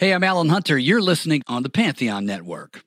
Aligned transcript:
Hey, 0.00 0.14
I'm 0.14 0.24
Alan 0.24 0.48
Hunter. 0.48 0.78
You're 0.78 1.02
listening 1.02 1.42
on 1.46 1.62
the 1.62 1.68
Pantheon 1.68 2.24
Network. 2.24 2.84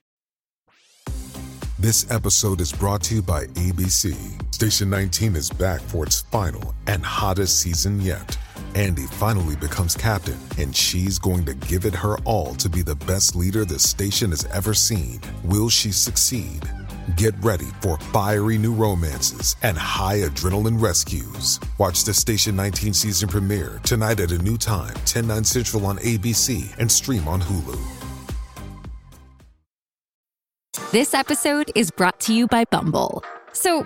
This 1.78 2.10
episode 2.10 2.60
is 2.60 2.72
brought 2.72 3.04
to 3.04 3.14
you 3.14 3.22
by 3.22 3.46
ABC. 3.46 4.16
Station 4.52 4.90
19 4.90 5.36
is 5.36 5.52
back 5.52 5.80
for 5.80 6.06
its 6.06 6.22
final 6.22 6.74
and 6.88 7.06
hottest 7.06 7.60
season 7.60 8.02
yet. 8.02 8.36
Andy 8.74 9.06
finally 9.06 9.56
becomes 9.58 9.96
captain, 9.96 10.40
and 10.58 10.76
she's 10.76 11.20
going 11.20 11.46
to 11.46 11.54
give 11.54 11.86
it 11.86 11.94
her 11.94 12.18
all 12.22 12.56
to 12.56 12.68
be 12.68 12.82
the 12.82 12.96
best 12.96 13.36
leader 13.36 13.64
the 13.64 13.78
station 13.78 14.32
has 14.32 14.46
ever 14.46 14.74
seen. 14.74 15.22
Will 15.44 15.70
she 15.70 15.92
succeed? 15.92 16.68
Get 17.18 17.36
ready 17.42 17.68
for 17.82 17.98
fiery 18.00 18.58
new 18.58 18.74
romances 18.74 19.58
and 19.62 19.78
high 19.78 20.20
adrenaline 20.20 20.82
rescues. 20.82 21.60
Watch 21.78 22.06
the 22.06 22.14
Station 22.14 22.56
19 22.56 22.94
season 22.94 23.28
premiere 23.28 23.82
tonight 23.84 24.22
at 24.22 24.32
a 24.32 24.38
new 24.38 24.58
time, 24.58 24.96
10, 25.06 25.28
9 25.28 25.44
central 25.44 25.86
on 25.86 25.98
ABC 25.98 26.74
and 26.78 26.90
stream 26.90 27.28
on 27.28 27.42
Hulu. 27.42 27.78
This 30.92 31.14
episode 31.14 31.72
is 31.76 31.92
brought 31.92 32.20
to 32.22 32.34
you 32.34 32.48
by 32.48 32.64
Bumble. 32.66 33.24
So, 33.52 33.86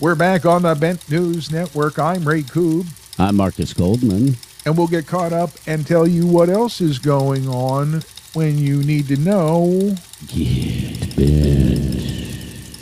we're 0.00 0.14
back 0.14 0.46
on 0.46 0.62
the 0.62 0.74
Bent 0.74 1.10
News 1.10 1.50
Network. 1.50 1.98
I'm 1.98 2.26
Ray 2.26 2.42
Koob. 2.42 2.86
I'm 3.18 3.36
Marcus 3.36 3.72
Goldman. 3.72 4.36
And 4.64 4.76
we'll 4.76 4.86
get 4.86 5.06
caught 5.06 5.32
up 5.32 5.50
and 5.66 5.86
tell 5.86 6.06
you 6.06 6.26
what 6.26 6.48
else 6.48 6.80
is 6.80 6.98
going 6.98 7.48
on 7.48 8.02
when 8.32 8.58
you 8.58 8.82
need 8.82 9.08
to 9.08 9.16
know. 9.16 9.96
Get 10.28 11.16
bent. 11.16 12.76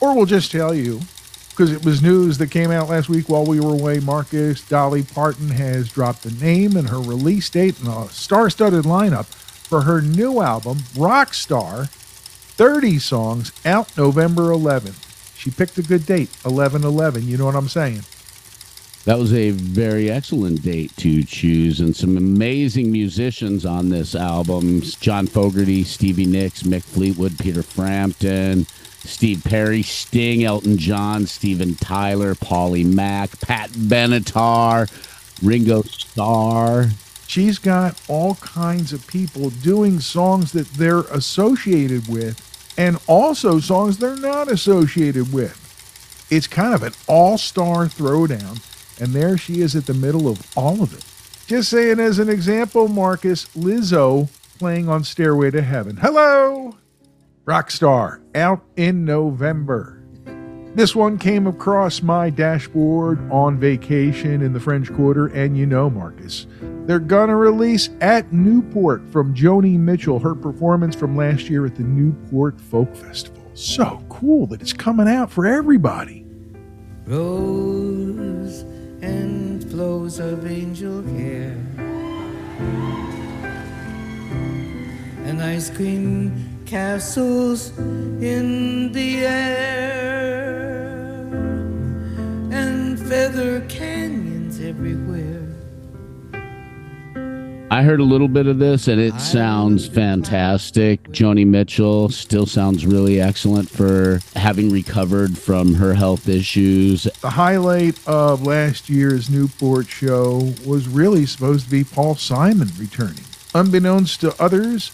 Or 0.00 0.14
we'll 0.14 0.26
just 0.26 0.52
tell 0.52 0.72
you, 0.72 1.00
because 1.50 1.72
it 1.72 1.84
was 1.84 2.00
news 2.02 2.38
that 2.38 2.50
came 2.50 2.70
out 2.70 2.88
last 2.88 3.08
week 3.08 3.28
while 3.28 3.44
we 3.44 3.58
were 3.58 3.72
away. 3.74 3.98
Marcus, 3.98 4.60
Dolly 4.68 5.02
Parton 5.02 5.48
has 5.48 5.90
dropped 5.90 6.22
the 6.22 6.30
name 6.30 6.76
and 6.76 6.88
her 6.90 7.00
release 7.00 7.50
date 7.50 7.80
and 7.80 7.88
a 7.88 8.08
star 8.10 8.50
studded 8.50 8.84
lineup 8.84 9.24
for 9.24 9.80
her 9.82 10.00
new 10.00 10.40
album, 10.40 10.78
Rockstar 10.94 11.88
30 11.88 12.98
songs, 13.00 13.52
out 13.64 13.96
November 13.96 14.44
11th. 14.44 15.05
She 15.46 15.52
picked 15.52 15.78
a 15.78 15.82
good 15.82 16.04
date, 16.06 16.28
11 16.44 16.82
11. 16.82 17.28
You 17.28 17.36
know 17.36 17.44
what 17.44 17.54
I'm 17.54 17.68
saying? 17.68 18.00
That 19.04 19.16
was 19.16 19.32
a 19.32 19.50
very 19.50 20.10
excellent 20.10 20.60
date 20.64 20.90
to 20.96 21.22
choose, 21.22 21.78
and 21.78 21.94
some 21.94 22.16
amazing 22.16 22.90
musicians 22.90 23.64
on 23.64 23.88
this 23.88 24.16
album 24.16 24.80
John 24.98 25.28
Fogerty, 25.28 25.84
Stevie 25.84 26.26
Nicks, 26.26 26.64
Mick 26.64 26.82
Fleetwood, 26.82 27.38
Peter 27.38 27.62
Frampton, 27.62 28.66
Steve 29.04 29.44
Perry, 29.44 29.82
Sting, 29.82 30.42
Elton 30.42 30.78
John, 30.78 31.26
Steven 31.26 31.76
Tyler, 31.76 32.34
Polly 32.34 32.82
Mack, 32.82 33.38
Pat 33.38 33.70
Benatar, 33.70 34.90
Ringo 35.44 35.82
Starr. 35.82 36.88
She's 37.28 37.60
got 37.60 38.02
all 38.08 38.34
kinds 38.34 38.92
of 38.92 39.06
people 39.06 39.50
doing 39.50 40.00
songs 40.00 40.50
that 40.50 40.66
they're 40.72 41.02
associated 41.02 42.08
with 42.08 42.45
and 42.76 42.98
also 43.06 43.60
songs 43.60 43.98
they're 43.98 44.16
not 44.16 44.50
associated 44.50 45.32
with. 45.32 45.62
It's 46.30 46.46
kind 46.46 46.74
of 46.74 46.82
an 46.82 46.92
all 47.06 47.38
star 47.38 47.86
throwdown, 47.86 48.60
and 49.00 49.12
there 49.12 49.38
she 49.38 49.60
is 49.60 49.76
at 49.76 49.86
the 49.86 49.94
middle 49.94 50.28
of 50.28 50.40
all 50.56 50.82
of 50.82 50.92
it. 50.92 51.04
Just 51.46 51.70
saying, 51.70 52.00
as 52.00 52.18
an 52.18 52.28
example, 52.28 52.88
Marcus 52.88 53.46
Lizzo 53.56 54.28
playing 54.58 54.88
on 54.88 55.04
Stairway 55.04 55.50
to 55.52 55.62
Heaven. 55.62 55.96
Hello! 55.96 56.76
Rockstar 57.44 58.20
out 58.34 58.64
in 58.76 59.04
November. 59.04 60.02
This 60.74 60.94
one 60.94 61.16
came 61.16 61.46
across 61.46 62.02
my 62.02 62.28
dashboard 62.28 63.18
on 63.30 63.58
vacation 63.58 64.42
in 64.42 64.52
the 64.52 64.60
French 64.60 64.92
Quarter, 64.92 65.28
and 65.28 65.56
you 65.56 65.64
know, 65.64 65.88
Marcus, 65.88 66.46
they're 66.86 67.00
gonna 67.00 67.36
release 67.36 67.90
at 68.00 68.32
Newport 68.32 69.02
from 69.10 69.34
Joni 69.34 69.78
Mitchell, 69.78 70.18
her 70.20 70.34
performance 70.34 70.94
from 70.94 71.16
last 71.16 71.50
year 71.50 71.66
at 71.66 71.74
the 71.74 71.82
Newport 71.82 72.60
Folk 72.60 72.94
Festival. 72.94 73.42
So 73.54 74.02
cool 74.08 74.46
that 74.48 74.60
it's 74.60 74.72
coming 74.72 75.08
out 75.08 75.30
for 75.30 75.46
everybody. 75.46 76.24
Rose 77.06 78.64
and 79.02 79.62
flows 79.70 80.18
of 80.18 80.46
angel 80.50 81.02
hair, 81.02 81.56
and 85.24 85.42
ice 85.42 85.70
cream 85.70 86.32
castles 86.66 87.76
in 87.78 88.92
the 88.92 89.24
air, 89.26 90.06
and 92.50 92.98
feather 92.98 93.60
canyons 93.68 94.60
everywhere. 94.60 95.45
I 97.76 97.82
heard 97.82 98.00
a 98.00 98.04
little 98.04 98.26
bit 98.26 98.46
of 98.46 98.58
this 98.58 98.88
and 98.88 98.98
it 98.98 99.20
sounds 99.20 99.86
fantastic. 99.86 101.02
Joni 101.10 101.46
Mitchell 101.46 102.08
still 102.08 102.46
sounds 102.46 102.86
really 102.86 103.20
excellent 103.20 103.68
for 103.68 104.20
having 104.34 104.70
recovered 104.70 105.36
from 105.36 105.74
her 105.74 105.92
health 105.92 106.26
issues. 106.26 107.02
The 107.20 107.28
highlight 107.28 107.98
of 108.08 108.46
last 108.46 108.88
year's 108.88 109.28
Newport 109.28 109.88
show 109.88 110.54
was 110.64 110.88
really 110.88 111.26
supposed 111.26 111.66
to 111.66 111.70
be 111.70 111.84
Paul 111.84 112.14
Simon 112.14 112.70
returning. 112.78 113.24
Unbeknownst 113.54 114.22
to 114.22 114.42
others, 114.42 114.90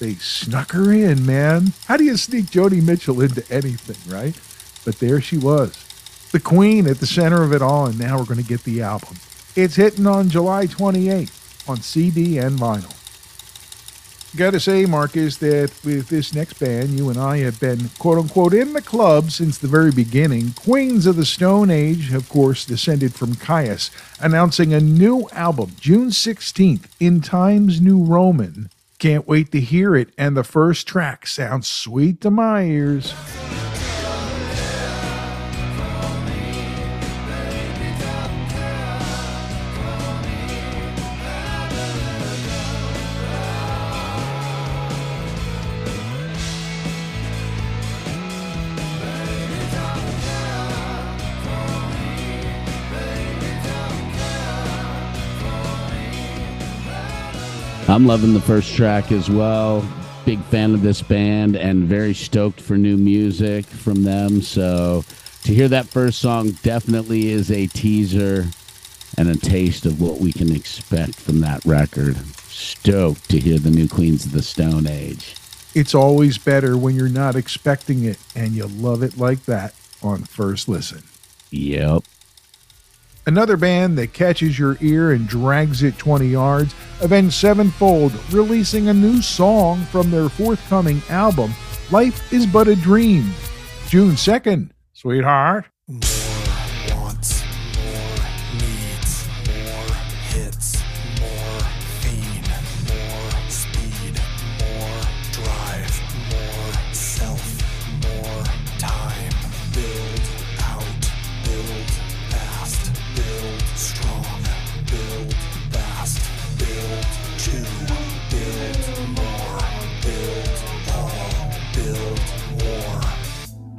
they 0.00 0.14
snuck 0.14 0.72
her 0.72 0.92
in, 0.92 1.24
man. 1.24 1.72
How 1.86 1.96
do 1.96 2.02
you 2.02 2.16
sneak 2.16 2.46
Joni 2.46 2.82
Mitchell 2.82 3.20
into 3.20 3.44
anything, 3.48 4.12
right? 4.12 4.36
But 4.84 4.98
there 4.98 5.20
she 5.20 5.38
was, 5.38 5.72
the 6.32 6.40
queen 6.40 6.88
at 6.88 6.98
the 6.98 7.06
center 7.06 7.44
of 7.44 7.52
it 7.52 7.62
all, 7.62 7.86
and 7.86 7.96
now 7.96 8.18
we're 8.18 8.24
going 8.24 8.42
to 8.42 8.48
get 8.48 8.64
the 8.64 8.82
album. 8.82 9.14
It's 9.54 9.76
hitting 9.76 10.08
on 10.08 10.30
July 10.30 10.66
28th 10.66 11.43
on 11.68 11.80
CD 11.80 12.38
and 12.38 12.58
vinyl. 12.58 12.94
Gotta 14.36 14.58
say, 14.58 14.84
Marcus, 14.84 15.36
that 15.36 15.70
with 15.84 16.08
this 16.08 16.34
next 16.34 16.54
band, 16.54 16.90
you 16.90 17.08
and 17.08 17.16
I 17.16 17.38
have 17.38 17.60
been 17.60 17.88
quote 18.00 18.18
unquote 18.18 18.52
in 18.52 18.72
the 18.72 18.82
club 18.82 19.30
since 19.30 19.58
the 19.58 19.68
very 19.68 19.92
beginning. 19.92 20.54
Queens 20.54 21.06
of 21.06 21.14
the 21.14 21.24
Stone 21.24 21.70
Age, 21.70 22.12
of 22.12 22.28
course, 22.28 22.64
descended 22.64 23.14
from 23.14 23.34
Kyuss, 23.34 23.90
announcing 24.20 24.74
a 24.74 24.80
new 24.80 25.28
album 25.30 25.70
June 25.78 26.08
16th 26.08 26.86
in 26.98 27.20
Times 27.20 27.80
New 27.80 28.02
Roman. 28.02 28.70
Can't 28.98 29.28
wait 29.28 29.52
to 29.52 29.60
hear 29.60 29.94
it, 29.94 30.08
and 30.18 30.36
the 30.36 30.42
first 30.42 30.88
track 30.88 31.28
sounds 31.28 31.68
sweet 31.68 32.20
to 32.22 32.30
my 32.32 32.64
ears. 32.64 33.14
I'm 57.94 58.08
loving 58.08 58.34
the 58.34 58.40
first 58.40 58.74
track 58.74 59.12
as 59.12 59.30
well. 59.30 59.88
Big 60.26 60.42
fan 60.46 60.74
of 60.74 60.82
this 60.82 61.00
band 61.00 61.54
and 61.54 61.84
very 61.84 62.12
stoked 62.12 62.60
for 62.60 62.76
new 62.76 62.96
music 62.96 63.64
from 63.66 64.02
them. 64.02 64.42
So 64.42 65.04
to 65.44 65.54
hear 65.54 65.68
that 65.68 65.86
first 65.86 66.18
song 66.18 66.50
definitely 66.64 67.28
is 67.28 67.52
a 67.52 67.68
teaser 67.68 68.46
and 69.16 69.28
a 69.28 69.36
taste 69.36 69.86
of 69.86 70.00
what 70.00 70.18
we 70.18 70.32
can 70.32 70.52
expect 70.52 71.14
from 71.14 71.38
that 71.42 71.64
record. 71.64 72.16
Stoked 72.48 73.30
to 73.30 73.38
hear 73.38 73.60
the 73.60 73.70
new 73.70 73.88
Queens 73.88 74.26
of 74.26 74.32
the 74.32 74.42
Stone 74.42 74.88
Age. 74.88 75.36
It's 75.72 75.94
always 75.94 76.36
better 76.36 76.76
when 76.76 76.96
you're 76.96 77.08
not 77.08 77.36
expecting 77.36 78.02
it 78.02 78.18
and 78.34 78.54
you 78.54 78.66
love 78.66 79.04
it 79.04 79.18
like 79.18 79.44
that 79.44 79.72
on 80.02 80.24
first 80.24 80.68
listen. 80.68 81.04
Yep. 81.52 82.02
Another 83.26 83.56
band 83.56 83.96
that 83.96 84.12
catches 84.12 84.58
your 84.58 84.76
ear 84.82 85.12
and 85.12 85.26
drags 85.26 85.82
it 85.82 85.96
20 85.96 86.26
yards, 86.26 86.74
Avenged 87.00 87.34
Sevenfold, 87.34 88.12
releasing 88.30 88.88
a 88.88 88.94
new 88.94 89.22
song 89.22 89.82
from 89.86 90.10
their 90.10 90.28
forthcoming 90.28 91.00
album, 91.08 91.54
Life 91.90 92.32
is 92.32 92.46
But 92.46 92.68
a 92.68 92.76
Dream, 92.76 93.32
June 93.88 94.12
2nd. 94.12 94.70
Sweetheart. 94.92 95.64
Mm. 95.90 96.23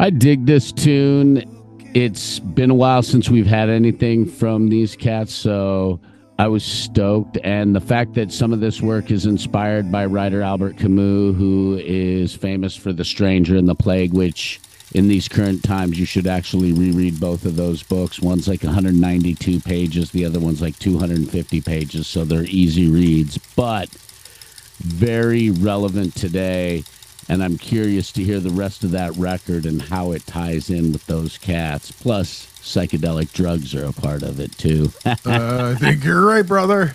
I 0.06 0.12
dig 0.12 0.46
this 0.46 0.72
tune. 0.72 1.44
It's 1.96 2.38
been 2.38 2.70
a 2.70 2.76
while 2.76 3.02
since 3.02 3.28
we've 3.28 3.48
had 3.48 3.70
anything 3.70 4.28
from 4.28 4.70
these 4.70 4.96
cats, 4.96 5.34
so 5.34 6.00
I 6.38 6.48
was 6.48 6.64
stoked. 6.64 7.40
And 7.44 7.76
the 7.76 7.82
fact 7.82 8.14
that 8.14 8.32
some 8.32 8.54
of 8.54 8.60
this 8.60 8.84
work 8.84 9.10
is 9.10 9.26
inspired 9.26 9.92
by 9.92 10.06
writer 10.06 10.44
Albert 10.44 10.78
Camus, 10.78 11.36
who 11.36 11.82
is 11.84 12.36
famous 12.36 12.76
for 12.76 12.94
The 12.94 13.04
Stranger 13.04 13.56
and 13.56 13.68
the 13.68 13.74
Plague, 13.74 14.14
which 14.14 14.62
in 14.94 15.08
these 15.08 15.28
current 15.28 15.64
times 15.64 15.98
you 15.98 16.06
should 16.06 16.28
actually 16.28 16.72
reread 16.72 17.20
both 17.20 17.44
of 17.44 17.56
those 17.56 17.82
books. 17.82 18.22
One's 18.22 18.48
like 18.48 18.62
192 18.62 19.60
pages, 19.62 20.12
the 20.12 20.24
other 20.24 20.40
one's 20.40 20.62
like 20.62 20.78
250 20.78 21.62
pages, 21.62 22.06
so 22.06 22.24
they're 22.24 22.44
easy 22.44 22.92
reads, 22.92 23.40
but 23.56 23.90
very 24.82 25.50
relevant 25.50 26.14
today 26.14 26.84
and 27.28 27.44
I'm 27.44 27.58
curious 27.58 28.12
to 28.14 28.24
hear 28.24 28.40
the 28.40 28.50
rest 28.50 28.84
of 28.84 28.92
that 28.92 29.16
record 29.16 29.66
and 29.66 29.82
how 29.82 30.12
it 30.12 30.26
ties 30.28 30.70
in 30.70 30.92
with 30.92 31.06
those 31.08 31.38
cats. 31.38 31.92
Plus, 31.92 32.46
psychedelic 32.62 33.34
drugs 33.34 33.74
are 33.74 33.86
a 33.86 33.94
part 33.94 34.24
of 34.24 34.40
it 34.40 34.56
too. 34.58 34.92
uh, 35.06 35.16
I 35.26 35.76
think 35.76 36.04
you're 36.04 36.26
right, 36.26 36.46
brother. 36.46 36.94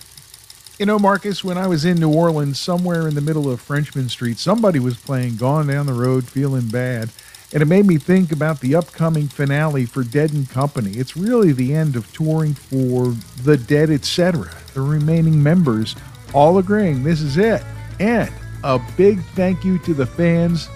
You 0.79 0.87
know, 0.87 0.99
Marcus, 0.99 1.45
when 1.45 1.59
I 1.59 1.67
was 1.67 1.85
in 1.85 1.99
New 1.99 2.15
Orleans, 2.15 2.59
somewhere 2.59 3.07
in 3.07 3.15
the 3.15 3.21
middle 3.21 3.51
of 3.51 3.61
Frenchmen 3.61 4.09
Street, 4.09 4.39
somebody 4.39 4.79
was 4.79 4.97
playing 4.97 5.37
Gone 5.37 5.67
Down 5.67 5.87
the 5.87 5.93
Road 5.93 6.27
Feeling 6.27 6.69
Bad. 6.69 7.11
And 7.53 7.63
it 7.63 7.67
made 7.67 7.85
me 7.85 7.99
think 7.99 8.31
about 8.31 8.61
the 8.61 8.77
upcoming 8.77 9.27
finale 9.27 9.85
for 9.85 10.05
Dead 10.05 10.33
and 10.33 10.49
Company. 10.49 10.93
It's 10.93 11.17
really 11.17 11.53
the 11.53 11.75
end 11.75 11.97
of 11.97 12.11
touring 12.13 12.55
for 12.55 13.15
the 13.43 13.57
Dead, 13.57 13.91
etc. 13.91 14.51
The 14.73 14.81
remaining 14.81 15.43
members 15.43 15.97
all 16.33 16.59
agreeing 16.59 17.03
this 17.03 17.21
is 17.21 17.37
it. 17.37 17.63
And 17.99 18.33
a 18.65 18.81
big 18.97 19.23
thank 19.35 19.65
you 19.65 19.79
to 19.79 19.95
the 19.95 20.07
fans. 20.07 20.69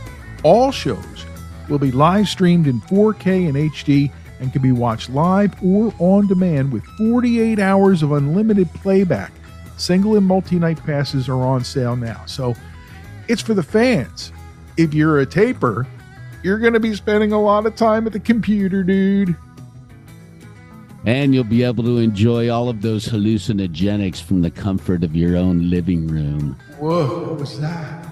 All 0.42 0.70
shows 0.70 1.25
will 1.69 1.78
be 1.78 1.90
live 1.90 2.28
streamed 2.28 2.66
in 2.66 2.81
4K 2.82 3.48
and 3.48 3.56
HD 3.56 4.12
and 4.40 4.52
can 4.52 4.62
be 4.62 4.72
watched 4.72 5.10
live 5.10 5.54
or 5.62 5.94
on 5.98 6.26
demand 6.26 6.72
with 6.72 6.84
48 6.98 7.58
hours 7.58 8.02
of 8.02 8.12
unlimited 8.12 8.72
playback. 8.75 9.32
Single 9.76 10.16
and 10.16 10.26
multi 10.26 10.58
night 10.58 10.82
passes 10.84 11.28
are 11.28 11.42
on 11.42 11.64
sale 11.64 11.96
now. 11.96 12.22
So 12.26 12.54
it's 13.28 13.42
for 13.42 13.54
the 13.54 13.62
fans. 13.62 14.32
If 14.76 14.92
you're 14.92 15.20
a 15.20 15.26
taper, 15.26 15.86
you're 16.42 16.58
going 16.58 16.75
to 16.75 16.81
be 16.81 16.94
spending 16.94 17.32
a 17.32 17.40
lot 17.40 17.66
of 17.66 17.75
time 17.75 18.06
at 18.06 18.12
the 18.12 18.20
computer, 18.20 18.82
dude. 18.82 19.34
And 21.06 21.34
you'll 21.34 21.44
be 21.44 21.62
able 21.62 21.84
to 21.84 21.98
enjoy 21.98 22.50
all 22.50 22.70
of 22.70 22.80
those 22.80 23.06
hallucinogenics 23.06 24.22
from 24.22 24.40
the 24.40 24.50
comfort 24.50 25.04
of 25.04 25.14
your 25.14 25.36
own 25.36 25.68
living 25.68 26.06
room. 26.06 26.58
Whoa, 26.78 27.28
what 27.28 27.40
was 27.40 27.60
that? 27.60 28.04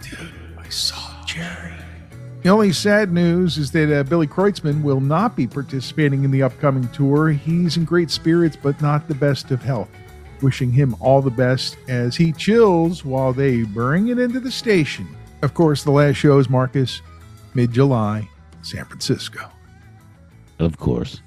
Dude, 0.00 0.30
I 0.58 0.68
saw 0.70 1.24
Jerry. 1.26 1.72
The 2.42 2.48
only 2.48 2.72
sad 2.72 3.12
news 3.12 3.58
is 3.58 3.70
that 3.72 3.94
uh, 3.94 4.02
Billy 4.04 4.26
Kreutzmann 4.26 4.82
will 4.82 5.00
not 5.00 5.36
be 5.36 5.46
participating 5.46 6.24
in 6.24 6.30
the 6.30 6.42
upcoming 6.42 6.88
tour. 6.88 7.30
He's 7.30 7.76
in 7.76 7.84
great 7.84 8.10
spirits, 8.10 8.56
but 8.56 8.80
not 8.80 9.08
the 9.08 9.14
best 9.14 9.50
of 9.50 9.62
health. 9.62 9.90
Wishing 10.40 10.72
him 10.72 10.96
all 11.00 11.20
the 11.22 11.30
best 11.30 11.76
as 11.88 12.16
he 12.16 12.32
chills 12.32 13.04
while 13.04 13.32
they 13.34 13.62
bring 13.62 14.08
it 14.08 14.18
into 14.18 14.40
the 14.40 14.50
station. 14.50 15.08
Of 15.42 15.52
course, 15.52 15.84
the 15.84 15.90
last 15.90 16.16
show 16.16 16.38
is 16.38 16.50
Marcus, 16.50 17.02
mid 17.54 17.72
July, 17.72 18.28
San 18.64 18.84
Francisco. 18.84 19.50
Of 20.58 20.78
course. 20.78 21.20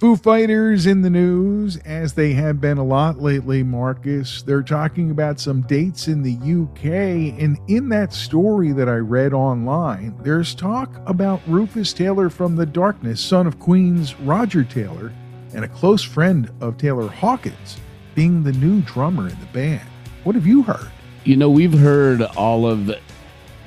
Foo 0.00 0.16
Fighters 0.16 0.86
in 0.86 1.02
the 1.02 1.10
news, 1.10 1.76
as 1.84 2.14
they 2.14 2.32
have 2.32 2.58
been 2.58 2.78
a 2.78 2.84
lot 2.84 3.20
lately, 3.20 3.62
Marcus. 3.62 4.40
They're 4.40 4.62
talking 4.62 5.10
about 5.10 5.38
some 5.38 5.60
dates 5.60 6.08
in 6.08 6.22
the 6.22 6.36
UK, 6.36 7.38
and 7.38 7.58
in 7.68 7.90
that 7.90 8.14
story 8.14 8.72
that 8.72 8.88
I 8.88 8.96
read 8.96 9.34
online, 9.34 10.16
there's 10.22 10.54
talk 10.54 10.90
about 11.04 11.42
Rufus 11.46 11.92
Taylor 11.92 12.30
from 12.30 12.56
The 12.56 12.64
Darkness, 12.64 13.20
son 13.20 13.46
of 13.46 13.58
Queen's 13.58 14.18
Roger 14.20 14.64
Taylor, 14.64 15.12
and 15.52 15.66
a 15.66 15.68
close 15.68 16.02
friend 16.02 16.50
of 16.62 16.78
Taylor 16.78 17.08
Hawkins, 17.08 17.76
being 18.14 18.42
the 18.42 18.52
new 18.52 18.80
drummer 18.80 19.28
in 19.28 19.38
the 19.38 19.46
band. 19.52 19.86
What 20.24 20.34
have 20.34 20.46
you 20.46 20.62
heard? 20.62 20.90
You 21.24 21.36
know, 21.36 21.50
we've 21.50 21.78
heard 21.78 22.22
all 22.22 22.66
of 22.66 22.90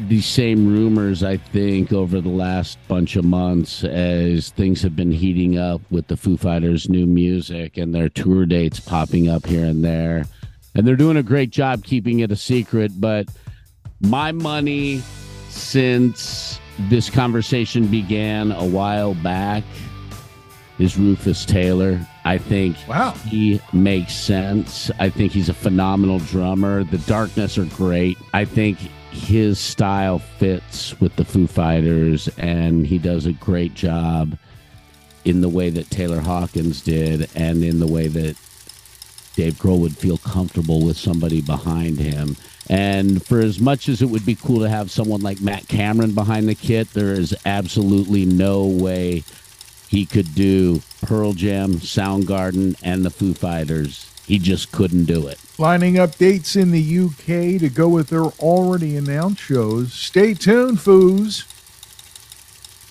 the 0.08 0.22
same 0.22 0.68
rumors, 0.68 1.24
I 1.24 1.38
think, 1.38 1.94
over 1.94 2.22
the 2.22 2.30
last 2.30 2.78
bunch 2.88 3.16
of 3.16 3.26
months 3.26 3.84
as 3.84 4.50
things 4.50 4.82
have 4.82 4.96
been 4.96 5.12
heating 5.12 5.58
up 5.58 5.82
with 5.90 6.08
the 6.08 6.18
Foo 6.18 6.38
Fighters' 6.38 6.90
new 6.90 7.06
music 7.06 7.78
and 7.78 7.94
their 7.94 8.10
tour 8.10 8.46
dates 8.46 8.80
popping 8.80 9.30
up 9.30 9.46
here 9.46 9.66
and 9.66 9.84
there. 9.84 10.26
And 10.76 10.88
they're 10.88 10.96
doing 10.96 11.18
a 11.18 11.24
great 11.24 11.52
job 11.52 11.84
keeping 11.84 12.20
it 12.20 12.32
a 12.32 12.36
secret. 12.36 13.00
But 13.00 13.28
my 14.02 14.32
money 14.32 15.02
since 15.50 16.60
this 16.90 17.10
conversation 17.10 17.88
began 17.88 18.52
a 18.52 18.66
while 18.66 19.14
back 19.16 19.64
is 20.80 20.98
Rufus 20.98 21.46
Taylor. 21.46 22.00
I 22.26 22.38
think 22.38 22.76
wow. 22.88 23.12
he 23.12 23.62
makes 23.72 24.14
sense. 24.14 24.90
I 25.00 25.10
think 25.10 25.32
he's 25.32 25.50
a 25.50 25.54
phenomenal 25.54 26.20
drummer. 26.20 26.84
The 26.84 26.98
Darkness 27.00 27.58
are 27.58 27.66
great. 27.66 28.18
I 28.34 28.46
think 28.46 28.80
his 29.14 29.60
style 29.60 30.18
fits 30.18 31.00
with 31.00 31.16
the 31.16 31.24
Foo 31.24 31.46
Fighters, 31.46 32.28
and 32.40 32.86
he 32.86 32.98
does 32.98 33.28
a 33.28 33.34
great 33.34 33.76
job 33.76 34.38
in 35.24 35.40
the 35.40 35.50
way 35.50 35.70
that 35.70 35.90
Taylor 35.92 36.20
Hawkins 36.20 36.82
did, 36.82 37.30
and 37.36 37.64
in 37.64 37.80
the 37.80 37.88
way 37.88 38.08
that 38.08 38.36
Dave 39.36 39.54
Grohl 39.54 39.80
would 39.80 39.96
feel 39.96 40.18
comfortable 40.18 40.84
with 40.84 40.98
somebody 40.98 41.42
behind 41.42 42.00
him. 42.00 42.36
And 42.70 43.24
for 43.24 43.40
as 43.40 43.60
much 43.60 43.88
as 43.88 44.02
it 44.02 44.08
would 44.08 44.26
be 44.26 44.36
cool 44.36 44.62
to 44.62 44.70
have 44.70 44.90
someone 44.90 45.22
like 45.22 45.42
Matt 45.42 45.68
Cameron 45.68 46.14
behind 46.14 46.50
the 46.50 46.56
kit, 46.56 46.92
there 46.94 47.14
is 47.14 47.36
absolutely 47.46 48.26
no 48.26 48.66
way 48.66 49.24
he 49.90 50.08
could 50.08 50.34
do 50.34 50.82
Pearl 51.04 51.34
Jam, 51.34 51.76
Soundgarden, 51.76 52.76
and 52.82 53.06
the 53.06 53.12
Foo 53.12 53.36
Fighters. 53.36 54.10
He 54.26 54.40
just 54.40 54.72
couldn't 54.72 55.06
do 55.06 55.28
it 55.28 55.40
lining 55.58 56.00
up 56.00 56.18
dates 56.18 56.56
in 56.56 56.72
the 56.72 57.00
UK 57.00 57.60
to 57.60 57.70
go 57.70 57.88
with 57.88 58.10
their 58.10 58.26
already 58.26 58.98
announced 58.98 59.42
shows. 59.42 59.94
Stay 59.94 60.34
tuned, 60.34 60.80
foos. 60.80 61.46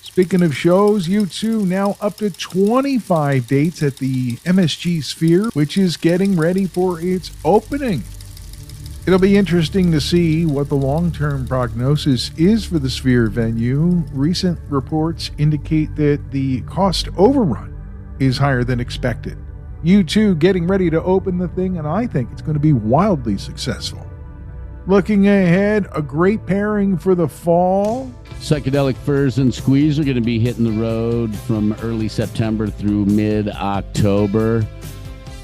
Speaking 0.02 0.42
of 0.42 0.54
shows, 0.54 1.08
U2 1.08 1.66
now 1.66 1.96
up 2.00 2.18
to 2.18 2.28
25 2.28 3.46
dates 3.46 3.82
at 3.82 3.96
the 3.96 4.36
MSG 4.36 5.02
Sphere, 5.02 5.48
which 5.54 5.78
is 5.78 5.96
getting 5.96 6.36
ready 6.36 6.66
for 6.66 7.00
its 7.00 7.30
opening. 7.44 8.04
It'll 9.06 9.18
be 9.18 9.36
interesting 9.36 9.90
to 9.90 10.00
see 10.00 10.46
what 10.46 10.68
the 10.68 10.76
long 10.76 11.10
term 11.10 11.46
prognosis 11.46 12.30
is 12.36 12.64
for 12.64 12.78
the 12.78 12.90
Sphere 12.90 13.26
venue. 13.26 14.04
Recent 14.12 14.60
reports 14.68 15.30
indicate 15.38 15.96
that 15.96 16.30
the 16.30 16.60
cost 16.62 17.08
overrun 17.16 17.74
is 18.20 18.38
higher 18.38 18.62
than 18.62 18.78
expected. 18.78 19.38
U2 19.84 20.38
getting 20.38 20.66
ready 20.66 20.90
to 20.90 21.02
open 21.02 21.38
the 21.38 21.48
thing, 21.48 21.78
and 21.78 21.86
I 21.86 22.06
think 22.06 22.30
it's 22.32 22.42
going 22.42 22.54
to 22.54 22.60
be 22.60 22.72
wildly 22.72 23.36
successful. 23.36 24.06
Looking 24.86 25.28
ahead, 25.28 25.88
a 25.92 26.02
great 26.02 26.44
pairing 26.46 26.98
for 26.98 27.14
the 27.14 27.28
fall. 27.28 28.12
Psychedelic 28.40 28.96
Furs 28.96 29.38
and 29.38 29.54
Squeeze 29.54 29.98
are 29.98 30.04
going 30.04 30.16
to 30.16 30.20
be 30.20 30.40
hitting 30.40 30.64
the 30.64 30.82
road 30.82 31.34
from 31.34 31.72
early 31.82 32.08
September 32.08 32.66
through 32.66 33.06
mid 33.06 33.48
October. 33.48 34.66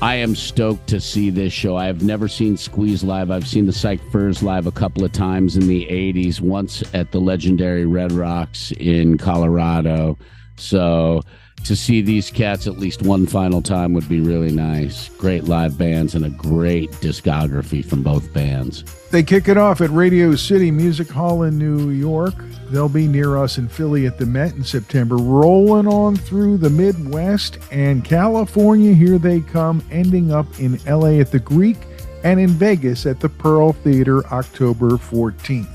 I 0.00 0.14
am 0.16 0.37
stoked 0.37 0.87
to 0.88 1.00
see 1.00 1.30
this 1.30 1.52
show. 1.52 1.76
I 1.76 1.87
have 1.87 2.02
never 2.02 2.28
seen 2.28 2.57
Squeeze 2.57 3.02
live. 3.02 3.33
I've 3.33 3.49
seen 3.49 3.66
the 3.66 3.73
Psych 3.73 4.00
Furs 4.12 4.42
live 4.42 4.68
a 4.68 4.73
couple 4.73 5.04
of 5.04 5.11
times 5.11 5.57
in 5.57 5.66
the 5.66 5.87
80s, 5.87 6.40
once 6.40 6.83
at 6.95 7.11
the 7.11 7.21
legendary 7.21 7.87
Red 7.87 8.12
Rocks 8.12 8.71
in 8.73 9.18
Colorado. 9.18 10.16
So 10.57 11.23
to 11.64 11.76
see 11.76 12.00
these 12.00 12.30
cats 12.30 12.66
at 12.66 12.78
least 12.78 13.02
one 13.02 13.26
final 13.26 13.60
time 13.62 13.92
would 13.92 14.08
be 14.08 14.20
really 14.20 14.52
nice. 14.52 15.08
Great 15.10 15.44
live 15.44 15.76
bands 15.76 16.14
and 16.14 16.24
a 16.24 16.30
great 16.30 16.90
discography 16.92 17.84
from 17.84 18.02
both 18.02 18.32
bands. 18.32 18.84
They 19.10 19.22
kick 19.22 19.48
it 19.48 19.56
off 19.56 19.80
at 19.80 19.90
Radio 19.90 20.34
City 20.34 20.70
Music 20.70 21.08
Hall 21.10 21.42
in 21.42 21.58
New 21.58 21.90
York. 21.90 22.34
They'll 22.70 22.88
be 22.88 23.06
near 23.06 23.36
us 23.36 23.58
in 23.58 23.68
Philly 23.68 24.06
at 24.06 24.18
the 24.18 24.26
Met 24.26 24.54
in 24.54 24.64
September, 24.64 25.16
rolling 25.16 25.86
on 25.86 26.16
through 26.16 26.58
the 26.58 26.70
Midwest 26.70 27.58
and 27.70 28.04
California. 28.04 28.92
Here 28.92 29.18
they 29.18 29.40
come, 29.40 29.82
ending 29.90 30.32
up 30.32 30.46
in 30.60 30.78
LA 30.84 31.20
at 31.20 31.30
the 31.30 31.38
Greek 31.38 31.78
and 32.24 32.38
in 32.38 32.50
Vegas 32.50 33.06
at 33.06 33.20
the 33.20 33.28
Pearl 33.28 33.72
Theater 33.72 34.26
October 34.26 34.90
14th. 34.90 35.68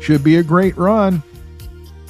Should 0.00 0.22
be 0.22 0.36
a 0.36 0.42
great 0.42 0.76
run. 0.76 1.22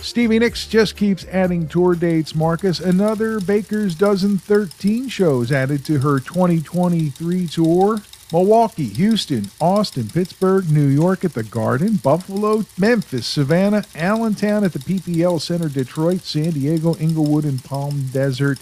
Stevie 0.07 0.39
Nicks 0.39 0.69
just 0.69 0.97
keeps 0.97 1.25
adding 1.25 1.67
tour 1.67 1.97
dates, 1.97 2.33
Marcus. 2.33 2.79
Another 2.79 3.41
Baker's 3.41 3.97
Dozen 3.97 4.39
13 4.39 5.09
shows 5.09 5.51
added 5.51 5.85
to 5.85 5.99
her 5.99 6.21
2023 6.21 7.49
tour. 7.49 7.99
Milwaukee, 8.33 8.87
Houston, 8.87 9.51
Austin, 9.61 10.09
Pittsburgh, 10.09 10.71
New 10.71 10.87
York 10.87 11.25
at 11.25 11.35
the 11.35 11.43
Garden, 11.43 11.97
Buffalo, 11.97 12.65
Memphis, 12.79 13.27
Savannah, 13.27 13.85
Allentown 13.97 14.63
at 14.63 14.73
the 14.73 14.79
PPL 14.79 15.41
Center, 15.41 15.69
Detroit, 15.69 16.21
San 16.21 16.53
Diego, 16.53 16.95
Inglewood, 16.99 17.45
and 17.45 17.63
Palm 17.65 18.07
Desert, 18.13 18.61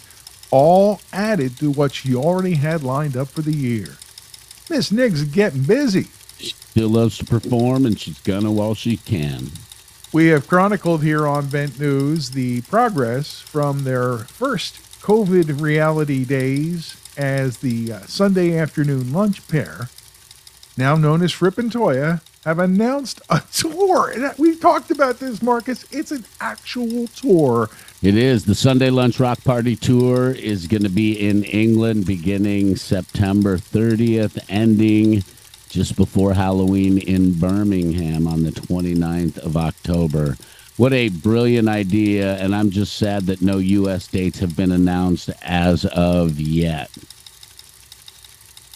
all 0.51 1.03
added 1.13 1.59
to 1.59 1.71
what 1.71 1.93
she 1.93 2.15
already 2.15 2.55
had 2.55 2.83
lined 2.83 3.19
up 3.19 3.29
for 3.29 3.43
the 3.43 3.55
year. 3.55 3.99
Miss 4.71 4.91
Nicks 4.91 5.21
is 5.21 5.25
getting 5.25 5.65
busy. 5.65 6.07
She 6.39 6.53
still 6.53 6.89
loves 6.89 7.19
to 7.19 7.27
perform, 7.27 7.85
and 7.85 8.01
she's 8.01 8.19
gonna 8.21 8.51
while 8.51 8.75
she 8.75 8.97
can. 8.97 9.51
We 10.14 10.28
have 10.28 10.47
chronicled 10.47 11.02
here 11.02 11.26
on 11.26 11.49
Bent 11.49 11.80
News 11.80 12.30
the 12.30 12.61
progress 12.61 13.40
from 13.40 13.83
their 13.83 14.18
first 14.18 14.76
COVID 15.00 15.61
reality 15.61 16.25
days 16.25 16.94
as 17.16 17.59
the 17.59 17.94
uh, 17.94 17.99
Sunday 18.02 18.56
afternoon 18.56 19.12
lunch 19.12 19.49
pair, 19.49 19.88
now 20.76 20.94
known 20.94 21.21
as 21.21 21.33
Fripp 21.33 21.59
and 21.59 21.68
Toyah, 21.68 22.21
have 22.44 22.61
announced 22.61 23.23
a 23.28 23.42
tour. 23.52 24.09
And 24.09 24.33
we've 24.38 24.61
talked 24.61 24.92
about 24.92 25.18
this, 25.18 25.42
Marcus. 25.42 25.85
It's 25.90 26.12
an 26.12 26.25
actual 26.40 27.09
tour. 27.09 27.68
It 28.00 28.16
is. 28.16 28.44
The 28.44 28.54
Sunday 28.54 28.90
Lunch 28.90 29.18
Rock 29.18 29.42
Party 29.42 29.75
Tour 29.75 30.30
is 30.30 30.68
going 30.68 30.85
to 30.85 30.88
be 30.88 31.18
in 31.18 31.42
England 31.42 32.06
beginning 32.06 32.76
September 32.76 33.59
30th, 33.59 34.38
ending 34.49 35.25
just 35.75 35.97
before 35.97 36.33
Halloween 36.33 36.99
in 36.99 37.33
Birmingham 37.33 38.28
on 38.28 38.45
the 38.45 38.52
29th 38.52 39.38
of 39.38 39.57
October. 39.57 40.37
What 40.76 40.93
a 40.93 41.09
brilliant 41.09 41.69
idea, 41.69 42.37
and 42.37 42.54
I'm 42.54 42.71
just 42.71 42.97
sad 42.97 43.26
that 43.26 43.43
no 43.43 43.59
U.S. 43.59 44.07
dates 44.07 44.38
have 44.38 44.57
been 44.57 44.71
announced 44.71 45.31
as 45.43 45.85
of 45.87 46.38
yet. 46.38 46.93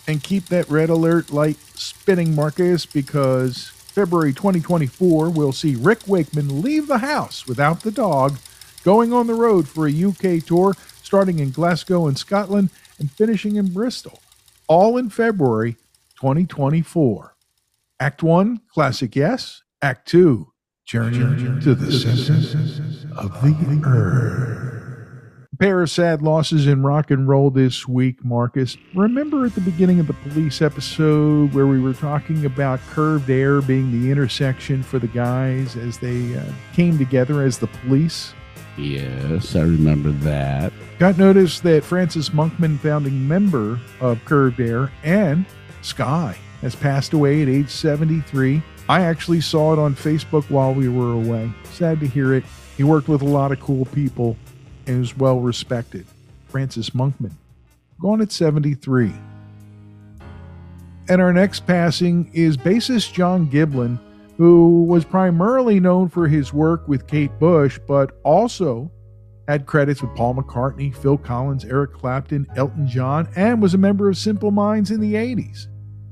And 0.08 0.20
keep 0.20 0.46
that 0.46 0.68
red 0.68 0.90
alert 0.90 1.30
light 1.30 1.58
spinning, 1.76 2.34
Marcus, 2.34 2.84
because 2.84 3.68
February 3.68 4.32
2024 4.32 5.30
we'll 5.30 5.52
see 5.52 5.76
Rick 5.76 6.00
Wakeman 6.08 6.62
leave 6.62 6.88
the 6.88 6.98
house 6.98 7.46
without 7.46 7.82
the 7.82 7.92
dog, 7.92 8.38
going 8.82 9.12
on 9.12 9.28
the 9.28 9.34
road 9.34 9.68
for 9.68 9.86
a 9.86 10.04
UK 10.04 10.44
tour 10.44 10.74
starting 11.04 11.38
in 11.38 11.52
Glasgow 11.52 12.08
in 12.08 12.16
Scotland 12.16 12.70
and 12.98 13.08
finishing 13.12 13.54
in 13.54 13.72
Bristol, 13.72 14.18
all 14.66 14.98
in 14.98 15.10
February 15.10 15.76
2024. 16.20 17.36
Act 18.00 18.22
1, 18.22 18.60
Classic 18.72 19.14
Yes. 19.14 19.62
Act 19.80 20.08
2, 20.08 20.52
Journey 20.84 21.60
to 21.62 21.74
the 21.74 21.92
Center 21.92 22.34
of 23.16 23.40
the 23.42 23.82
Earth. 23.84 24.74
A 25.52 25.56
pair 25.56 25.82
of 25.82 25.90
sad 25.90 26.22
losses 26.22 26.66
in 26.66 26.82
rock 26.82 27.10
and 27.10 27.28
roll 27.28 27.50
this 27.50 27.86
week, 27.86 28.24
Marcus. 28.24 28.76
Remember 28.94 29.44
at 29.44 29.54
the 29.54 29.60
beginning 29.60 30.00
of 30.00 30.06
the 30.06 30.12
police 30.12 30.60
episode 30.60 31.54
where 31.54 31.66
we 31.66 31.80
were 31.80 31.94
talking 31.94 32.44
about 32.44 32.80
curved 32.90 33.30
air 33.30 33.60
being 33.60 33.90
the 33.92 34.10
intersection 34.10 34.82
for 34.82 34.98
the 34.98 35.08
guys 35.08 35.76
as 35.76 35.98
they 35.98 36.36
uh, 36.36 36.42
came 36.72 36.98
together 36.98 37.42
as 37.42 37.58
the 37.58 37.66
police? 37.66 38.34
Yes, 38.76 39.56
I 39.56 39.62
remember 39.62 40.10
that. 40.10 40.72
Got 40.98 41.18
notice 41.18 41.60
that 41.60 41.82
Francis 41.84 42.28
Monkman, 42.30 42.78
founding 42.78 43.26
member 43.26 43.80
of 44.00 44.24
Curved 44.24 44.60
Air, 44.60 44.92
and 45.02 45.44
Sky 45.82 46.36
has 46.60 46.74
passed 46.74 47.12
away 47.12 47.42
at 47.42 47.48
age 47.48 47.70
73. 47.70 48.62
I 48.88 49.02
actually 49.02 49.40
saw 49.40 49.72
it 49.72 49.78
on 49.78 49.94
Facebook 49.94 50.48
while 50.50 50.74
we 50.74 50.88
were 50.88 51.12
away. 51.12 51.50
Sad 51.64 52.00
to 52.00 52.06
hear 52.06 52.34
it. 52.34 52.44
He 52.76 52.84
worked 52.84 53.08
with 53.08 53.22
a 53.22 53.26
lot 53.26 53.52
of 53.52 53.60
cool 53.60 53.84
people 53.86 54.36
and 54.86 55.00
was 55.00 55.16
well 55.16 55.40
respected. 55.40 56.06
Francis 56.48 56.90
Monkman, 56.90 57.32
gone 58.00 58.20
at 58.20 58.32
73. 58.32 59.12
And 61.08 61.22
our 61.22 61.32
next 61.32 61.66
passing 61.66 62.30
is 62.32 62.56
bassist 62.56 63.12
John 63.12 63.48
Giblin, 63.50 63.98
who 64.36 64.84
was 64.84 65.04
primarily 65.04 65.80
known 65.80 66.08
for 66.08 66.28
his 66.28 66.52
work 66.52 66.86
with 66.86 67.06
Kate 67.06 67.36
Bush, 67.38 67.78
but 67.86 68.18
also 68.24 68.90
had 69.48 69.64
credits 69.64 70.02
with 70.02 70.14
Paul 70.14 70.34
McCartney, 70.34 70.94
Phil 70.94 71.16
Collins, 71.16 71.64
Eric 71.64 71.94
Clapton, 71.94 72.46
Elton 72.54 72.86
John, 72.86 73.26
and 73.34 73.62
was 73.62 73.72
a 73.72 73.78
member 73.78 74.08
of 74.10 74.18
Simple 74.18 74.50
Minds 74.50 74.90
in 74.90 75.00
the 75.00 75.14
80s. 75.14 75.66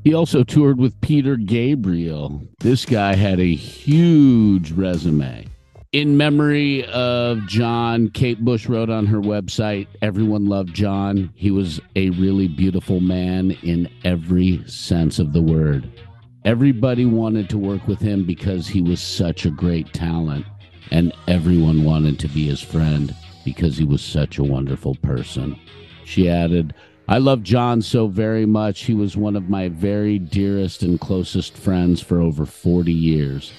He 0.05 0.15
also 0.15 0.43
toured 0.43 0.79
with 0.79 0.99
Peter 1.03 1.37
Gabriel. 1.37 2.43
This 2.61 2.87
guy 2.87 3.15
had 3.15 3.39
a 3.39 3.55
huge 3.55 4.73
resume. 4.73 5.47
In 5.93 6.17
memory 6.17 6.87
of 6.87 7.47
John, 7.47 8.09
Kate 8.09 8.43
Bush 8.43 8.67
wrote 8.67 8.89
on 8.89 9.05
her 9.07 9.21
website, 9.21 9.87
Everyone 10.01 10.47
loved 10.47 10.75
John. 10.75 11.31
He 11.35 11.51
was 11.51 11.79
a 11.95 12.11
really 12.11 12.49
beautiful 12.49 13.01
man 13.01 13.51
in 13.63 13.89
every 14.05 14.67
sense 14.67 15.19
of 15.19 15.33
the 15.33 15.43
word. 15.43 15.91
Everybody 16.45 17.05
wanted 17.05 17.51
to 17.51 17.59
work 17.59 17.87
with 17.87 17.99
him 17.99 18.25
because 18.25 18.67
he 18.67 18.81
was 18.81 19.01
such 19.01 19.45
a 19.45 19.51
great 19.51 19.93
talent, 19.93 20.47
and 20.91 21.13
everyone 21.29 21.85
wanted 21.85 22.19
to 22.21 22.29
be 22.29 22.47
his 22.47 22.63
friend 22.63 23.15
because 23.47 23.79
he 23.79 23.85
was 23.85 24.03
such 24.03 24.39
a 24.39 24.45
wonderful 24.45 24.97
person. 24.97 25.57
She 26.05 26.29
added, 26.29 26.75
I 27.09 27.19
love 27.19 27.45
John 27.45 27.81
so 27.81 28.09
very 28.09 28.45
much. 28.45 28.83
He 28.83 28.93
was 28.93 29.17
one 29.17 29.37
of 29.37 29.49
my 29.49 29.69
very 29.69 30.19
dearest 30.19 30.83
and 30.83 31.01
closest 31.01 31.57
friends 31.57 32.03
for 32.03 32.21
over 32.21 32.45
40 32.45 32.93
years. 32.93 33.53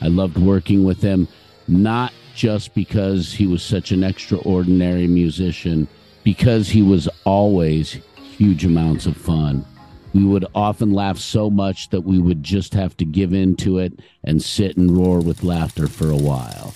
I 0.00 0.08
loved 0.08 0.38
working 0.38 0.82
with 0.82 1.02
him, 1.02 1.28
not 1.68 2.14
just 2.34 2.74
because 2.74 3.34
he 3.34 3.46
was 3.46 3.62
such 3.62 3.92
an 3.92 4.02
extraordinary 4.02 5.06
musician, 5.06 5.86
because 6.24 6.70
he 6.70 6.80
was 6.80 7.06
always 7.24 7.98
huge 8.16 8.64
amounts 8.64 9.04
of 9.04 9.14
fun. 9.14 9.66
We 10.14 10.24
would 10.24 10.46
often 10.54 10.92
laugh 10.92 11.18
so 11.18 11.50
much 11.50 11.90
that 11.90 12.00
we 12.00 12.18
would 12.18 12.42
just 12.42 12.72
have 12.72 12.96
to 12.96 13.04
give 13.04 13.34
in 13.34 13.56
to 13.56 13.78
it 13.78 13.92
and 14.22 14.42
sit 14.42 14.78
and 14.78 14.96
roar 14.96 15.20
with 15.20 15.44
laughter 15.44 15.86
for 15.86 16.10
a 16.10 16.16
while. 16.16 16.72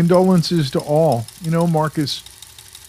Condolences 0.00 0.70
to 0.70 0.80
all. 0.80 1.26
You 1.42 1.50
know, 1.50 1.66
Marcus, 1.66 2.24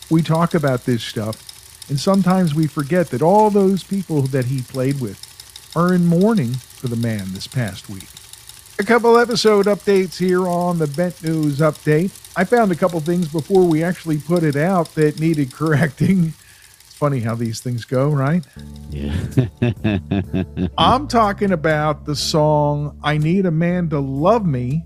we 0.10 0.22
talk 0.22 0.54
about 0.54 0.86
this 0.86 1.04
stuff, 1.04 1.90
and 1.90 2.00
sometimes 2.00 2.56
we 2.56 2.68
forget 2.68 3.10
that 3.10 3.22
all 3.22 3.50
those 3.50 3.84
people 3.84 4.22
that 4.28 4.46
he 4.46 4.62
played 4.62 5.02
with 5.02 5.20
are 5.76 5.94
in 5.94 6.06
mourning 6.06 6.54
for 6.54 6.88
the 6.88 6.96
man 6.96 7.34
this 7.34 7.48
past 7.48 7.90
week. 7.90 8.08
A 8.80 8.84
couple 8.86 9.18
episode 9.18 9.66
updates 9.66 10.18
here 10.18 10.48
on 10.48 10.80
the 10.80 10.88
Bent 10.88 11.22
News 11.22 11.60
Update. 11.60 12.18
I 12.38 12.46
found 12.46 12.72
a 12.72 12.76
couple 12.76 13.02
things 13.02 13.28
before 13.28 13.66
we 13.68 13.84
actually 13.84 14.20
put 14.20 14.44
it 14.44 14.56
out 14.56 14.96
that 14.96 15.20
needed 15.20 15.52
correcting. 15.54 16.28
It's 16.80 16.96
funny 16.96 17.20
how 17.20 17.36
these 17.36 17.60
things 17.60 17.84
go, 17.84 18.10
right? 18.10 18.48
Yeah. 18.90 19.14
I'm 20.78 21.10
talking 21.10 21.52
about 21.52 22.06
the 22.06 22.16
song 22.16 22.98
I 23.04 23.18
Need 23.18 23.48
a 23.48 23.52
Man 23.52 23.90
to 23.90 24.00
Love 24.00 24.46
Me, 24.46 24.86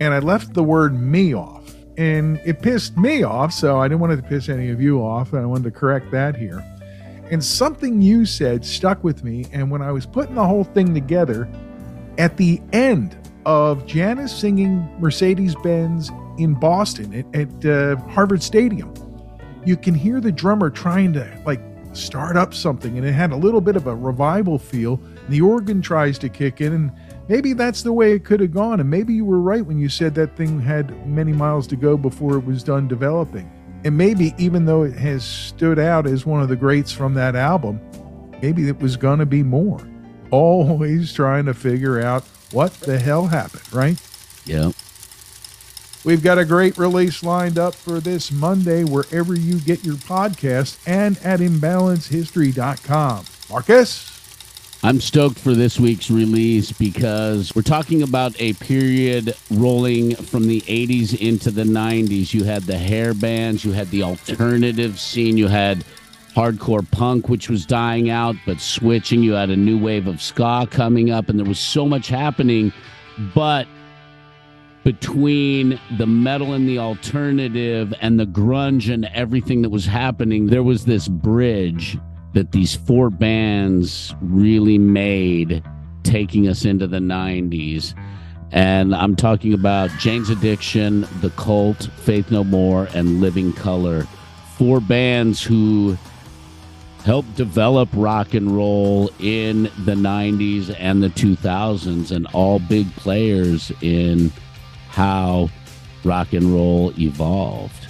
and 0.00 0.14
I 0.14 0.20
left 0.20 0.54
the 0.54 0.62
word 0.62 0.98
me 0.98 1.34
off. 1.34 1.57
And 1.98 2.40
it 2.44 2.62
pissed 2.62 2.96
me 2.96 3.24
off, 3.24 3.52
so 3.52 3.78
I 3.78 3.88
didn't 3.88 4.00
want 4.00 4.16
to 4.16 4.26
piss 4.26 4.48
any 4.48 4.70
of 4.70 4.80
you 4.80 5.00
off, 5.00 5.32
and 5.32 5.42
I 5.42 5.46
wanted 5.46 5.64
to 5.64 5.70
correct 5.72 6.10
that 6.12 6.36
here. 6.36 6.64
And 7.30 7.44
something 7.44 8.00
you 8.00 8.24
said 8.24 8.64
stuck 8.64 9.04
with 9.04 9.24
me, 9.24 9.44
and 9.52 9.70
when 9.70 9.82
I 9.82 9.92
was 9.92 10.06
putting 10.06 10.36
the 10.36 10.46
whole 10.46 10.64
thing 10.64 10.94
together, 10.94 11.48
at 12.16 12.36
the 12.36 12.62
end 12.72 13.16
of 13.44 13.84
Janis 13.84 14.34
singing 14.34 14.88
Mercedes 15.00 15.54
Benz 15.56 16.10
in 16.38 16.54
Boston 16.54 17.12
at, 17.14 17.34
at 17.34 17.66
uh, 17.66 17.96
Harvard 18.08 18.42
Stadium, 18.42 18.94
you 19.66 19.76
can 19.76 19.94
hear 19.94 20.20
the 20.20 20.32
drummer 20.32 20.70
trying 20.70 21.12
to 21.14 21.42
like 21.44 21.67
start 21.98 22.36
up 22.36 22.54
something, 22.54 22.96
and 22.96 23.06
it 23.06 23.12
had 23.12 23.32
a 23.32 23.36
little 23.36 23.60
bit 23.60 23.76
of 23.76 23.86
a 23.86 23.94
revival 23.94 24.58
feel. 24.58 25.00
The 25.28 25.40
organ 25.40 25.82
tries 25.82 26.18
to 26.20 26.28
kick 26.28 26.60
in, 26.60 26.72
and 26.72 26.92
maybe 27.28 27.52
that's 27.52 27.82
the 27.82 27.92
way 27.92 28.12
it 28.12 28.24
could 28.24 28.40
have 28.40 28.52
gone. 28.52 28.80
And 28.80 28.88
maybe 28.88 29.14
you 29.14 29.24
were 29.24 29.40
right 29.40 29.64
when 29.64 29.78
you 29.78 29.88
said 29.88 30.14
that 30.14 30.36
thing 30.36 30.60
had 30.60 31.06
many 31.06 31.32
miles 31.32 31.66
to 31.68 31.76
go 31.76 31.96
before 31.96 32.36
it 32.36 32.44
was 32.44 32.62
done 32.62 32.88
developing. 32.88 33.50
And 33.84 33.96
maybe 33.96 34.34
even 34.38 34.64
though 34.64 34.82
it 34.82 34.94
has 34.94 35.24
stood 35.24 35.78
out 35.78 36.06
as 36.06 36.26
one 36.26 36.42
of 36.42 36.48
the 36.48 36.56
greats 36.56 36.92
from 36.92 37.14
that 37.14 37.36
album, 37.36 37.80
maybe 38.42 38.68
it 38.68 38.78
was 38.80 38.96
going 38.96 39.18
to 39.20 39.26
be 39.26 39.42
more. 39.42 39.86
Always 40.30 41.12
trying 41.12 41.46
to 41.46 41.54
figure 41.54 42.00
out 42.00 42.24
what 42.52 42.72
the 42.72 42.98
hell 42.98 43.26
happened, 43.26 43.72
right? 43.72 44.00
yeah. 44.44 44.72
We've 46.08 46.22
got 46.22 46.38
a 46.38 46.44
great 46.46 46.78
release 46.78 47.22
lined 47.22 47.58
up 47.58 47.74
for 47.74 48.00
this 48.00 48.32
Monday 48.32 48.82
wherever 48.82 49.34
you 49.34 49.60
get 49.60 49.84
your 49.84 49.96
podcast 49.96 50.78
and 50.86 51.18
at 51.18 51.40
imbalancedhistory.com. 51.40 53.26
Marcus? 53.50 54.80
I'm 54.82 55.02
stoked 55.02 55.38
for 55.38 55.52
this 55.52 55.78
week's 55.78 56.10
release 56.10 56.72
because 56.72 57.54
we're 57.54 57.60
talking 57.60 58.02
about 58.02 58.34
a 58.40 58.54
period 58.54 59.36
rolling 59.50 60.14
from 60.14 60.46
the 60.46 60.62
80s 60.62 61.14
into 61.20 61.50
the 61.50 61.64
90s. 61.64 62.32
You 62.32 62.44
had 62.44 62.62
the 62.62 62.78
hair 62.78 63.12
bands, 63.12 63.62
you 63.62 63.72
had 63.72 63.90
the 63.90 64.02
alternative 64.02 64.98
scene, 64.98 65.36
you 65.36 65.48
had 65.48 65.84
hardcore 66.34 66.90
punk, 66.90 67.28
which 67.28 67.50
was 67.50 67.66
dying 67.66 68.08
out 68.08 68.34
but 68.46 68.62
switching. 68.62 69.22
You 69.22 69.32
had 69.32 69.50
a 69.50 69.56
new 69.56 69.78
wave 69.78 70.06
of 70.06 70.22
ska 70.22 70.66
coming 70.70 71.10
up, 71.10 71.28
and 71.28 71.38
there 71.38 71.44
was 71.44 71.60
so 71.60 71.84
much 71.84 72.08
happening. 72.08 72.72
But 73.34 73.68
between 74.88 75.78
the 75.98 76.06
metal 76.06 76.54
and 76.54 76.66
the 76.66 76.78
alternative 76.78 77.92
and 78.00 78.18
the 78.18 78.24
grunge 78.24 78.90
and 78.90 79.04
everything 79.12 79.60
that 79.60 79.68
was 79.68 79.84
happening, 79.84 80.46
there 80.46 80.62
was 80.62 80.86
this 80.86 81.08
bridge 81.08 81.98
that 82.32 82.52
these 82.52 82.74
four 82.74 83.10
bands 83.10 84.14
really 84.22 84.78
made 84.78 85.62
taking 86.04 86.48
us 86.48 86.64
into 86.64 86.86
the 86.86 87.00
90s. 87.00 87.92
And 88.50 88.94
I'm 88.94 89.14
talking 89.14 89.52
about 89.52 89.90
Jane's 89.98 90.30
Addiction, 90.30 91.06
The 91.20 91.28
Cult, 91.36 91.90
Faith 91.98 92.30
No 92.30 92.42
More, 92.42 92.88
and 92.94 93.20
Living 93.20 93.52
Colour. 93.52 94.08
Four 94.56 94.80
bands 94.80 95.42
who 95.42 95.98
helped 97.04 97.34
develop 97.34 97.90
rock 97.92 98.32
and 98.32 98.56
roll 98.56 99.10
in 99.18 99.64
the 99.84 99.94
90s 99.94 100.74
and 100.78 101.02
the 101.02 101.10
2000s, 101.10 102.10
and 102.10 102.26
all 102.28 102.58
big 102.58 102.90
players 102.96 103.70
in 103.82 104.32
how 104.88 105.50
rock 106.04 106.32
and 106.32 106.52
roll 106.52 106.92
evolved. 106.98 107.84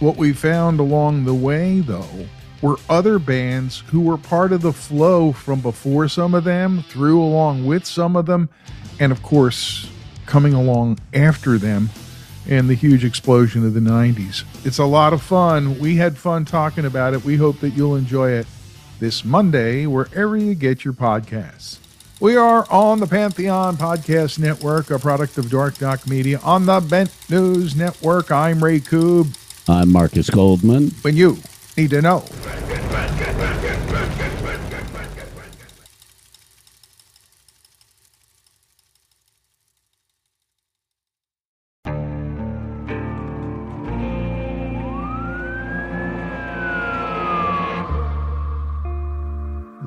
What 0.00 0.16
we 0.16 0.32
found 0.32 0.80
along 0.80 1.24
the 1.24 1.34
way, 1.34 1.80
though, 1.80 2.26
were 2.60 2.78
other 2.88 3.18
bands 3.18 3.82
who 3.88 4.00
were 4.00 4.18
part 4.18 4.52
of 4.52 4.62
the 4.62 4.72
flow 4.72 5.32
from 5.32 5.60
before 5.60 6.08
some 6.08 6.34
of 6.34 6.44
them, 6.44 6.82
through 6.88 7.22
along 7.22 7.66
with 7.66 7.84
some 7.84 8.16
of 8.16 8.26
them, 8.26 8.48
and 8.98 9.12
of 9.12 9.22
course, 9.22 9.88
coming 10.26 10.54
along 10.54 10.98
after 11.12 11.58
them 11.58 11.90
and 12.48 12.68
the 12.68 12.74
huge 12.74 13.04
explosion 13.04 13.64
of 13.66 13.74
the 13.74 13.80
90s. 13.80 14.44
It's 14.66 14.78
a 14.78 14.84
lot 14.84 15.12
of 15.12 15.22
fun. 15.22 15.78
We 15.78 15.96
had 15.96 16.16
fun 16.16 16.44
talking 16.44 16.84
about 16.84 17.14
it. 17.14 17.24
We 17.24 17.36
hope 17.36 17.60
that 17.60 17.70
you'll 17.70 17.96
enjoy 17.96 18.30
it 18.30 18.46
this 19.00 19.24
Monday, 19.24 19.86
wherever 19.86 20.36
you 20.36 20.54
get 20.54 20.84
your 20.84 20.94
podcasts. 20.94 21.78
We 22.20 22.36
are 22.36 22.64
on 22.70 23.00
the 23.00 23.06
Pantheon 23.06 23.76
Podcast 23.76 24.38
Network, 24.38 24.90
a 24.90 24.98
product 24.98 25.36
of 25.36 25.50
Dark 25.50 25.78
Doc 25.78 26.08
Media, 26.08 26.38
on 26.44 26.64
the 26.64 26.80
Bent 26.80 27.10
News 27.28 27.74
Network. 27.74 28.30
I'm 28.30 28.62
Ray 28.62 28.78
Koob. 28.80 29.36
I'm 29.68 29.90
Marcus 29.90 30.30
Goldman. 30.30 30.90
When 31.02 31.16
you 31.16 31.38
need 31.76 31.90
to 31.90 32.00
know. 32.00 32.24